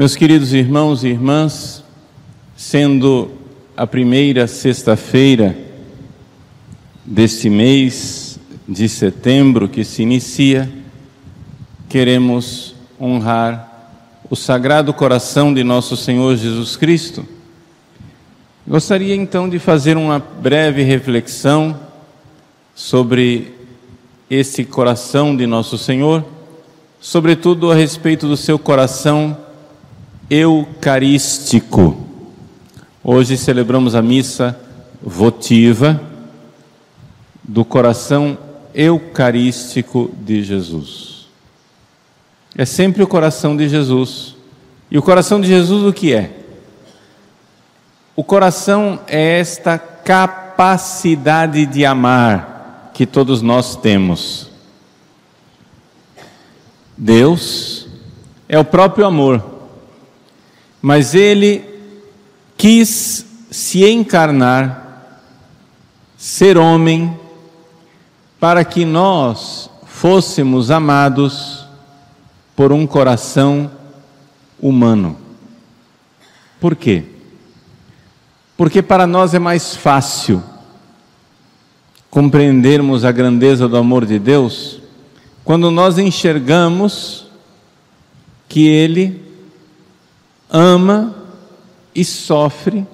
[0.00, 1.84] Meus queridos irmãos e irmãs,
[2.56, 3.32] sendo
[3.76, 5.54] a primeira sexta-feira
[7.04, 10.72] deste mês de setembro que se inicia,
[11.86, 17.26] queremos honrar o Sagrado Coração de nosso Senhor Jesus Cristo.
[18.66, 21.78] Gostaria então de fazer uma breve reflexão
[22.74, 23.52] sobre
[24.30, 26.24] esse coração de nosso Senhor,
[27.02, 29.36] sobretudo a respeito do seu coração
[30.30, 32.06] eucarístico.
[33.02, 34.58] Hoje celebramos a missa
[35.02, 36.00] votiva
[37.42, 38.38] do coração
[38.72, 41.26] eucarístico de Jesus.
[42.56, 44.36] É sempre o coração de Jesus.
[44.88, 46.38] E o coração de Jesus o que é?
[48.14, 54.48] O coração é esta capacidade de amar que todos nós temos.
[56.96, 57.88] Deus
[58.48, 59.59] é o próprio amor
[60.80, 61.64] mas ele
[62.56, 65.16] quis se encarnar,
[66.16, 67.18] ser homem,
[68.38, 71.66] para que nós fôssemos amados
[72.56, 73.70] por um coração
[74.60, 75.16] humano.
[76.60, 77.04] Por quê?
[78.56, 80.42] Porque para nós é mais fácil
[82.10, 84.80] compreendermos a grandeza do amor de Deus
[85.44, 87.26] quando nós enxergamos
[88.48, 89.29] que Ele
[90.50, 91.14] ama
[91.94, 92.86] e sofre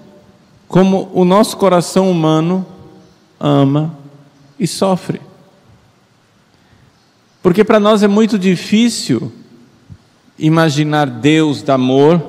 [0.69, 2.67] como o nosso coração humano
[3.39, 3.97] ama
[4.59, 5.21] e sofre.
[7.43, 9.33] Porque para nós é muito difícil
[10.39, 12.21] imaginar Deus de amor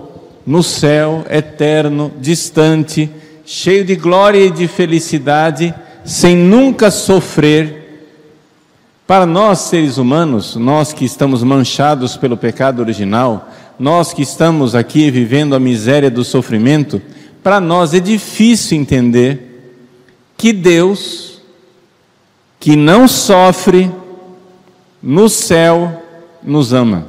[0.45, 3.09] no céu, eterno, distante,
[3.45, 5.73] cheio de glória e de felicidade,
[6.05, 8.13] sem nunca sofrer.
[9.05, 15.11] Para nós, seres humanos, nós que estamos manchados pelo pecado original, nós que estamos aqui
[15.11, 17.01] vivendo a miséria do sofrimento,
[17.43, 19.83] para nós é difícil entender
[20.35, 21.41] que Deus,
[22.59, 23.91] que não sofre,
[25.01, 26.03] no céu
[26.43, 27.07] nos ama.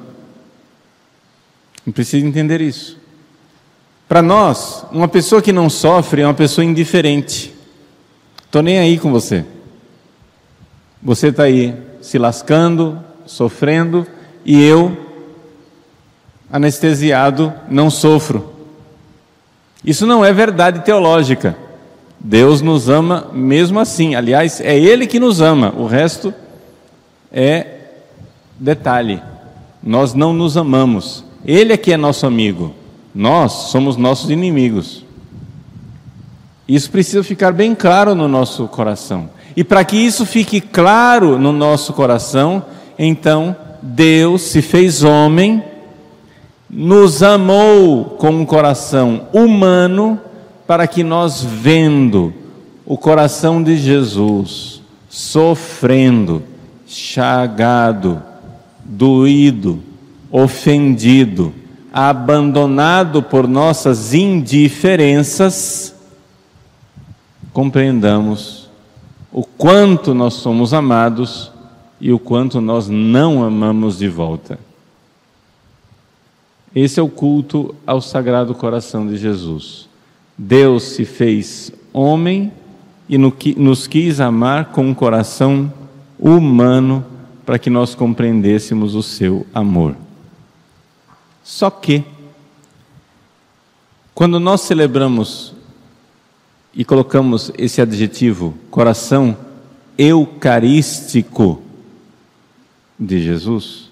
[1.84, 2.98] Não precisa entender isso.
[4.06, 7.54] Para nós, uma pessoa que não sofre é uma pessoa indiferente.
[8.44, 9.44] Estou nem aí com você.
[11.02, 14.06] Você está aí se lascando, sofrendo,
[14.44, 15.07] e eu
[16.50, 18.52] anestesiado, não sofro.
[19.84, 21.56] Isso não é verdade teológica.
[22.18, 24.14] Deus nos ama mesmo assim.
[24.14, 26.34] Aliás, é Ele que nos ama, o resto
[27.32, 27.66] é
[28.58, 29.22] detalhe.
[29.82, 31.24] Nós não nos amamos.
[31.44, 32.74] Ele é que é nosso amigo.
[33.14, 35.04] Nós somos nossos inimigos.
[36.66, 39.30] Isso precisa ficar bem claro no nosso coração.
[39.56, 42.62] E para que isso fique claro no nosso coração,
[42.98, 45.64] então Deus se fez homem
[46.70, 50.20] nos amou com um coração humano
[50.66, 52.32] para que nós, vendo
[52.84, 56.42] o coração de Jesus sofrendo,
[56.86, 58.22] chagado,
[58.84, 59.80] doído,
[60.30, 61.52] ofendido,
[61.92, 65.94] abandonado por nossas indiferenças,
[67.52, 68.68] compreendamos
[69.32, 71.50] o quanto nós somos amados
[72.00, 74.67] e o quanto nós não amamos de volta.
[76.80, 79.88] Esse é o culto ao Sagrado Coração de Jesus.
[80.38, 82.52] Deus se fez homem
[83.08, 85.72] e nos quis amar com um coração
[86.16, 87.04] humano
[87.44, 89.96] para que nós compreendêssemos o seu amor.
[91.42, 92.04] Só que,
[94.14, 95.54] quando nós celebramos
[96.72, 99.36] e colocamos esse adjetivo, coração
[99.98, 101.60] eucarístico
[102.96, 103.90] de Jesus,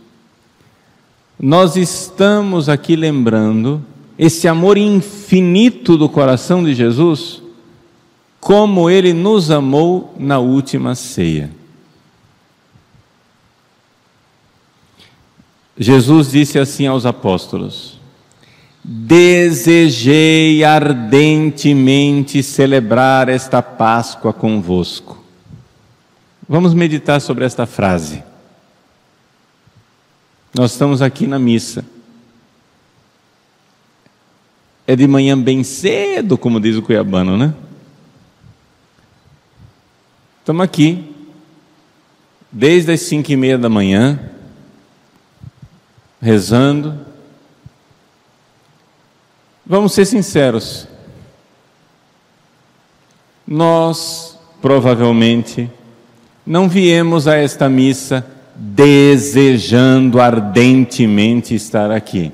[1.39, 3.85] nós estamos aqui lembrando
[4.19, 7.43] esse amor infinito do coração de Jesus,
[8.41, 11.50] como ele nos amou na última ceia.
[15.79, 18.00] Jesus disse assim aos apóstolos:
[18.82, 25.23] Desejei ardentemente celebrar esta Páscoa convosco.
[26.49, 28.23] Vamos meditar sobre esta frase.
[30.56, 31.85] Nós estamos aqui na missa.
[34.87, 37.55] É de manhã bem cedo, como diz o cuiabano, né?
[40.41, 41.14] Estamos aqui,
[42.50, 44.19] desde as cinco e meia da manhã,
[46.23, 46.99] rezando.
[49.67, 50.88] Vamos ser sinceros.
[53.47, 55.70] Nós, provavelmente,
[56.47, 62.32] não viemos a esta missa desejando ardentemente estar aqui.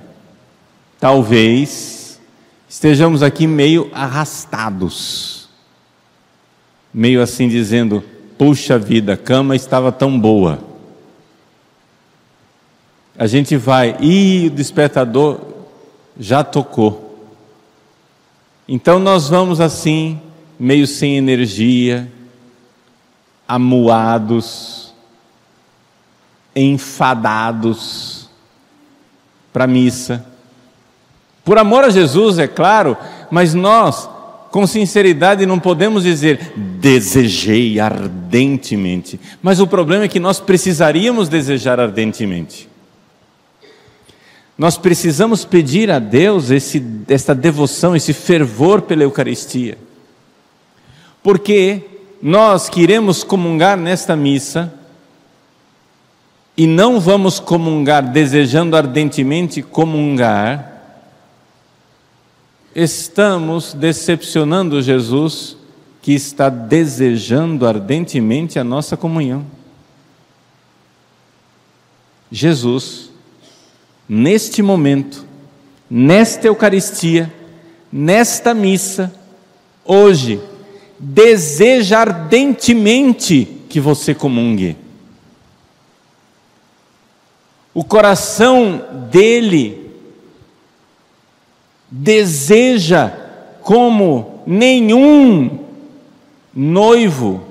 [1.00, 2.20] talvez
[2.68, 5.48] estejamos aqui meio arrastados,
[6.94, 8.04] meio assim dizendo:
[8.38, 10.60] puxa vida, a cama estava tão boa.
[13.18, 15.40] A gente vai, e o despertador
[16.18, 17.28] já tocou.
[18.66, 20.20] Então nós vamos assim,
[20.58, 22.10] meio sem energia,
[23.46, 24.81] amuados,
[26.54, 28.28] enfadados
[29.52, 30.24] para a missa.
[31.44, 32.96] Por amor a Jesus, é claro,
[33.30, 34.08] mas nós,
[34.50, 39.18] com sinceridade, não podemos dizer desejei ardentemente.
[39.42, 42.68] Mas o problema é que nós precisaríamos desejar ardentemente.
[44.56, 49.76] Nós precisamos pedir a Deus esse, essa devoção, esse fervor pela Eucaristia.
[51.22, 51.82] Porque
[52.22, 54.72] nós que iremos comungar nesta missa,
[56.56, 60.72] e não vamos comungar desejando ardentemente comungar,
[62.74, 65.56] estamos decepcionando Jesus,
[66.00, 69.46] que está desejando ardentemente a nossa comunhão.
[72.30, 73.10] Jesus,
[74.08, 75.24] neste momento,
[75.88, 77.32] nesta Eucaristia,
[77.90, 79.14] nesta missa,
[79.84, 80.40] hoje,
[80.98, 84.81] deseja ardentemente que você comungue.
[87.74, 89.90] O coração dele
[91.90, 93.12] deseja
[93.62, 95.58] como nenhum
[96.54, 97.42] noivo,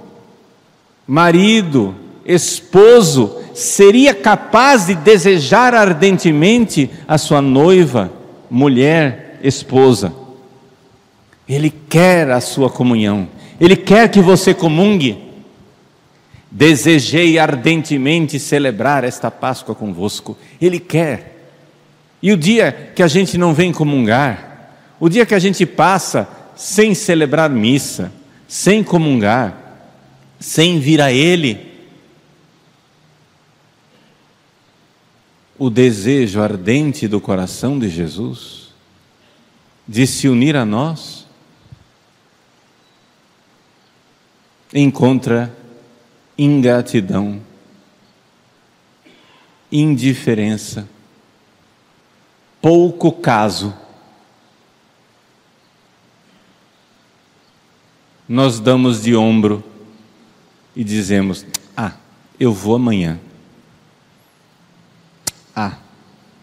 [1.07, 1.95] marido,
[2.25, 8.11] esposo seria capaz de desejar ardentemente a sua noiva,
[8.49, 10.13] mulher, esposa.
[11.47, 13.27] Ele quer a sua comunhão,
[13.59, 15.30] ele quer que você comungue.
[16.51, 20.37] Desejei ardentemente celebrar esta Páscoa convosco.
[20.61, 21.49] Ele quer.
[22.21, 26.27] E o dia que a gente não vem comungar, o dia que a gente passa
[26.55, 28.11] sem celebrar missa,
[28.47, 29.57] sem comungar,
[30.39, 31.71] sem vir a Ele,
[35.57, 38.71] o desejo ardente do coração de Jesus
[39.87, 41.27] de se unir a nós
[44.73, 45.55] encontra
[46.43, 47.39] ingratidão,
[49.71, 50.89] indiferença,
[52.59, 53.73] pouco caso.
[58.27, 59.63] Nós damos de ombro
[60.75, 61.45] e dizemos:
[61.77, 61.93] Ah,
[62.39, 63.19] eu vou amanhã.
[65.55, 65.77] Ah,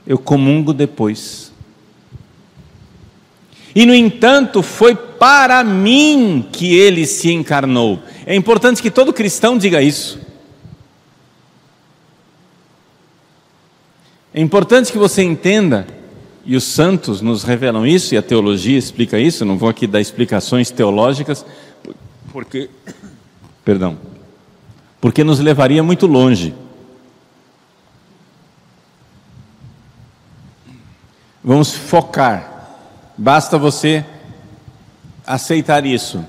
[0.06, 1.52] eu comungo depois.
[3.74, 8.00] E no entanto, foi para mim que ele se encarnou.
[8.28, 10.20] É importante que todo cristão diga isso.
[14.34, 15.86] É importante que você entenda,
[16.44, 19.98] e os santos nos revelam isso, e a teologia explica isso, não vou aqui dar
[19.98, 21.42] explicações teológicas,
[22.30, 22.68] porque,
[23.64, 23.98] perdão,
[25.00, 26.54] porque nos levaria muito longe.
[31.42, 32.76] Vamos focar,
[33.16, 34.04] basta você
[35.26, 36.22] aceitar isso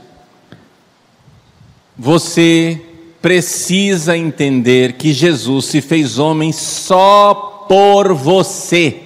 [2.02, 2.80] você
[3.22, 9.02] precisa entender que Jesus se fez homem só por você.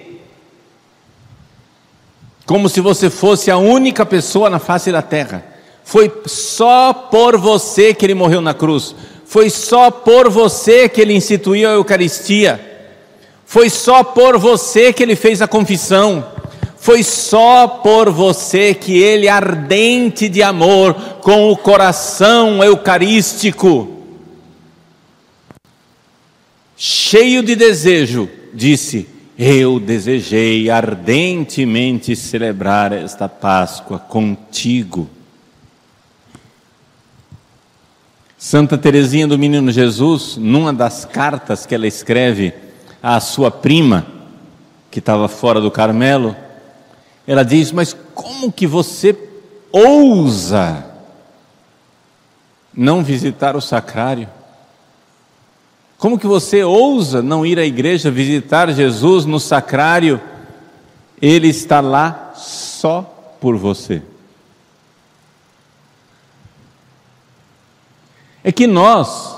[2.45, 5.43] Como se você fosse a única pessoa na face da terra.
[5.83, 8.95] Foi só por você que ele morreu na cruz.
[9.25, 12.62] Foi só por você que ele instituiu a Eucaristia.
[13.43, 16.32] Foi só por você que ele fez a confissão.
[16.83, 24.03] Foi só por você que ele, ardente de amor, com o coração eucarístico,
[26.75, 29.07] cheio de desejo, disse:
[29.39, 35.09] Eu desejei ardentemente celebrar esta Páscoa contigo.
[38.37, 42.53] Santa Teresinha do Menino Jesus, numa das cartas que ela escreve
[43.01, 44.05] à sua prima,
[44.91, 46.42] que estava fora do Carmelo,
[47.27, 49.17] ela diz: Mas como que você
[49.71, 50.85] ousa
[52.73, 54.29] não visitar o sacrário?
[55.97, 60.19] Como que você ousa não ir à igreja visitar Jesus no sacrário?
[61.21, 63.01] Ele está lá só
[63.39, 64.01] por você.
[68.43, 69.37] É que nós,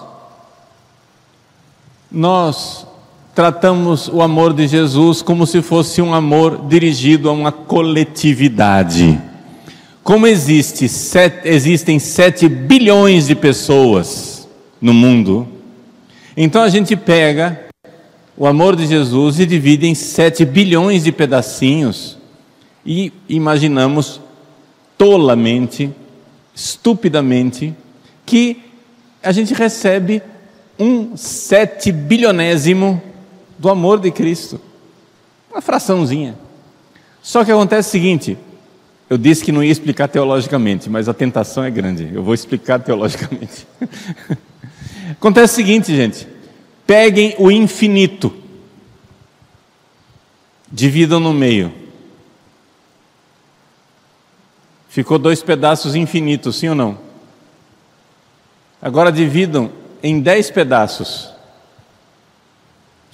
[2.11, 2.87] nós
[3.35, 9.19] tratamos o amor de Jesus como se fosse um amor dirigido a uma coletividade.
[10.01, 14.47] Como existe sete, existem 7 bilhões de pessoas
[14.79, 15.45] no mundo,
[16.37, 17.59] então a gente pega
[18.37, 22.17] o amor de Jesus e divide em 7 bilhões de pedacinhos
[22.85, 24.21] e imaginamos
[24.97, 25.91] tolamente,
[26.53, 27.73] estupidamente,
[28.25, 28.61] que
[29.21, 30.21] a gente recebe
[30.77, 33.01] um sete bilionésimo
[33.57, 34.59] do amor de Cristo.
[35.51, 36.37] Uma fraçãozinha.
[37.21, 38.37] Só que acontece o seguinte:
[39.09, 42.09] eu disse que não ia explicar teologicamente, mas a tentação é grande.
[42.13, 43.67] Eu vou explicar teologicamente.
[45.11, 46.27] acontece o seguinte, gente:
[46.87, 48.33] peguem o infinito,
[50.71, 51.71] dividam no meio.
[54.89, 56.97] Ficou dois pedaços infinitos, sim ou não?
[58.81, 59.69] Agora dividam
[60.01, 61.34] em dez pedaços.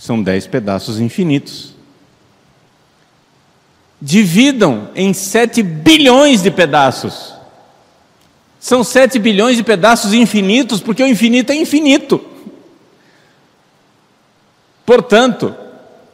[0.02, 1.76] São dez pedaços infinitos.
[4.02, 7.36] Dividam em sete bilhões de pedaços.
[8.60, 12.20] São sete bilhões de pedaços infinitos, porque o infinito é infinito.
[14.88, 15.56] Portanto,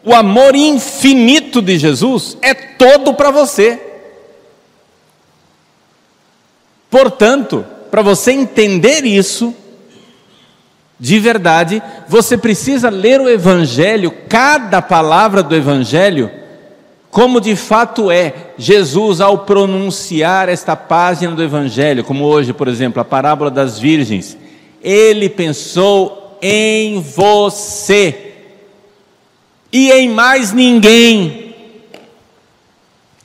[0.03, 3.81] o amor infinito de Jesus é todo para você.
[6.89, 9.55] Portanto, para você entender isso,
[10.99, 16.31] de verdade, você precisa ler o Evangelho, cada palavra do Evangelho,
[17.11, 22.99] como de fato é Jesus ao pronunciar esta página do Evangelho, como hoje, por exemplo,
[22.99, 24.37] a parábola das virgens.
[24.81, 28.33] Ele pensou em você
[29.71, 31.55] e em mais ninguém.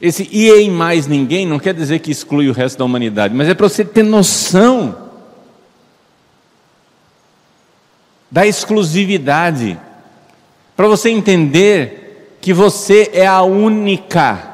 [0.01, 3.49] Esse e em mais ninguém não quer dizer que exclui o resto da humanidade, mas
[3.49, 5.02] é para você ter noção
[8.33, 9.79] da exclusividade,
[10.75, 14.51] para você entender que você é a única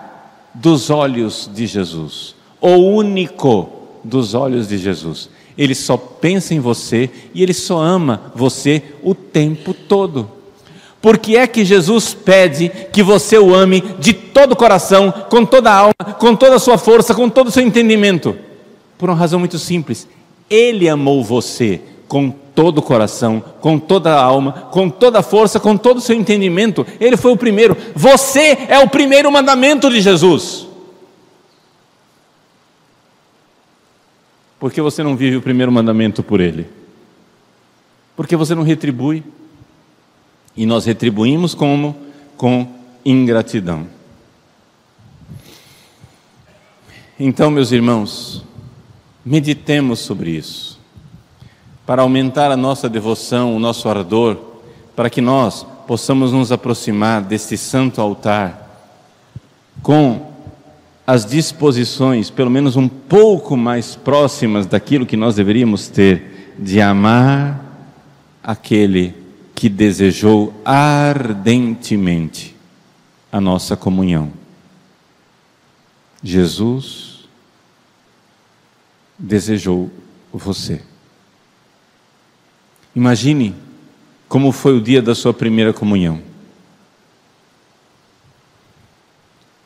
[0.52, 3.70] dos olhos de Jesus, o único
[4.02, 5.30] dos olhos de Jesus.
[5.56, 10.28] Ele só pensa em você e ele só ama você o tempo todo.
[11.00, 15.44] Por que é que Jesus pede que você o ame de todo o coração, com
[15.44, 18.36] toda a alma, com toda a sua força, com todo o seu entendimento?
[18.98, 20.08] Por uma razão muito simples.
[20.50, 25.60] Ele amou você com todo o coração, com toda a alma, com toda a força,
[25.60, 26.84] com todo o seu entendimento.
[26.98, 27.76] Ele foi o primeiro.
[27.94, 30.66] Você é o primeiro mandamento de Jesus.
[34.58, 36.66] Por que você não vive o primeiro mandamento por ele?
[38.16, 39.22] Porque você não retribui.
[40.56, 41.94] E nós retribuímos como?
[42.36, 42.66] Com
[43.04, 43.86] ingratidão.
[47.20, 48.44] Então, meus irmãos,
[49.24, 50.77] meditemos sobre isso,
[51.88, 54.36] para aumentar a nossa devoção, o nosso ardor,
[54.94, 58.92] para que nós possamos nos aproximar deste santo altar
[59.82, 60.30] com
[61.06, 67.64] as disposições, pelo menos um pouco mais próximas daquilo que nós deveríamos ter, de amar
[68.44, 69.14] aquele
[69.54, 72.54] que desejou ardentemente
[73.32, 74.30] a nossa comunhão.
[76.22, 77.26] Jesus
[79.18, 79.90] desejou
[80.30, 80.82] você.
[82.98, 83.54] Imagine
[84.28, 86.20] como foi o dia da sua primeira comunhão.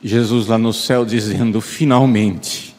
[0.04, 2.76] Jesus lá no céu dizendo: finalmente,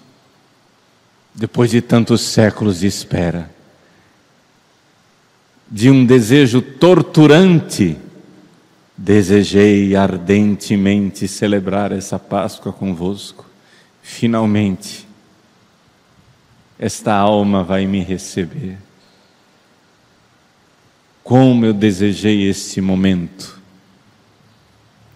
[1.34, 3.50] depois de tantos séculos de espera,
[5.68, 7.98] de um desejo torturante,
[8.96, 13.44] desejei ardentemente celebrar essa Páscoa convosco.
[14.04, 15.08] Finalmente,
[16.78, 18.78] esta alma vai me receber.
[21.24, 23.62] Como eu desejei este momento.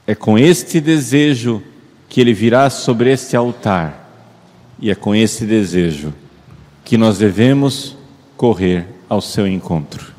[0.05, 1.61] É com este desejo
[2.07, 4.09] que ele virá sobre este altar,
[4.79, 6.13] e é com esse desejo
[6.85, 7.97] que nós devemos
[8.37, 10.16] correr ao seu encontro.